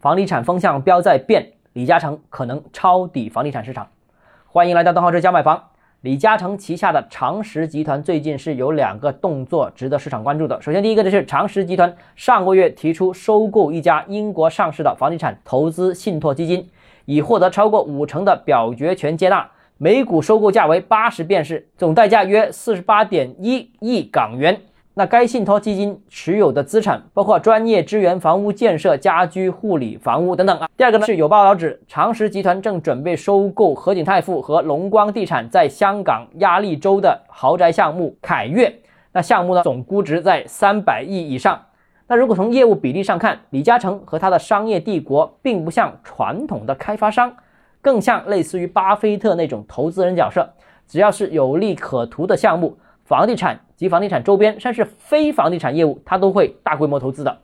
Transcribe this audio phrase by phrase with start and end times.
[0.00, 3.88] 房地产风向标在变，李嘉诚可能抄底房地产市场。
[4.46, 5.70] 欢迎来到邓浩志家买房。
[6.02, 10.60] 李嘉诚旗下的长实集团最近是有两个动作值得市场关注的。
[10.60, 16.68] 首先，第一个就是长实集团上个月提出收购一家英国上市的房地产投资信托基金，
[17.06, 24.60] 已获得超过五成的表决权接纳，每股收购价为八十便士，总代价约四十八点一亿港元。
[24.98, 30.66] 那该信托基金持有的资产包括专业支援房屋建设、家居护理房屋等等啊。
[30.74, 38.74] 第二个呢是有报道指，长实集团正准备收购和景泰富和龙光地产在香港鸭脷洲的豪宅项目凯悦。
[39.12, 41.60] 那项目呢总估值在三百亿以上。
[42.06, 47.36] 那如果从业务比例上看，李嘉诚和他的商业帝国并不像传统的开发商，
[47.82, 50.48] 更像类似于巴菲特那种投资人角色。
[50.88, 52.78] 只要是有利可图的项目。
[53.06, 57.38] 房地产及房地产周边，甚至非房地产业务，他都会大规模投资的。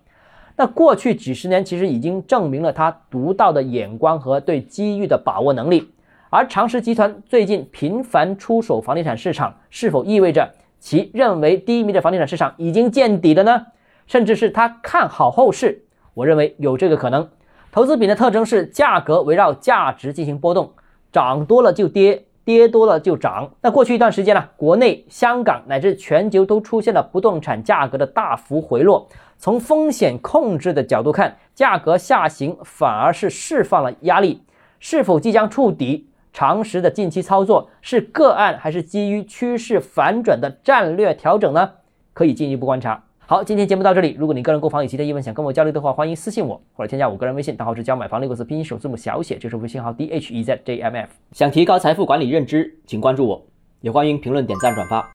[0.56, 5.92] 那过去几十年其实已经证明了他独到的眼光和对机遇的把握能力。
[6.30, 13.66] 而长实集团最近频繁出手房地产市场，是否意味着其认为低迷的房地产市场已经见底了呢？
[14.08, 15.84] 甚至是他看好后市？
[16.14, 17.28] 我认为有这个可能。
[17.70, 20.72] 投资品的特征是价格围绕价值进行波动，
[21.12, 22.24] 涨多了就跌。
[22.44, 23.50] 跌多了就涨。
[23.60, 29.08] 那过去一段时间呢，国内、香港乃至全球都出现了不动产价格的大幅回落。
[29.38, 34.42] 从风险控制的角度看，价格下行反而是释放了压力。
[34.78, 36.08] 是否即将触底？
[36.32, 41.72] 长实的近期操作是个案，还是基于趋势反转的战略调整呢？
[42.14, 43.04] 可以进一步观察。
[43.24, 44.16] 好，今天节目到这里。
[44.18, 51.08] 如果你个人购房有其他疑问，想跟我交流的话，欢迎私信我或者添加我个人微信，账号是教买房六个字拼音首字母小写，这是微信号 d h e z j m f。
[51.30, 53.40] 想提高财富管理认知，请关注我，
[53.80, 55.08] 也欢迎评论、点赞、转发。